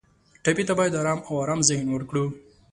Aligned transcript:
ټپي 0.43 0.63
ته 0.67 0.73
باید 0.79 0.97
آرام 1.01 1.19
او 1.27 1.33
ارام 1.43 1.59
ذهن 1.69 1.87
ورکړو. 1.91 2.25